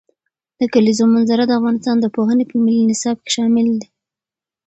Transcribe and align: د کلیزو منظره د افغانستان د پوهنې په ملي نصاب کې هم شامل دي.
د 0.59 0.61
کلیزو 0.73 1.03
منظره 1.13 1.43
د 1.47 1.51
افغانستان 1.59 1.95
د 1.99 2.05
پوهنې 2.15 2.45
په 2.47 2.55
ملي 2.63 2.81
نصاب 2.91 3.17
کې 3.21 3.29
هم 3.29 3.33
شامل 3.33 3.67
دي. 3.81 3.87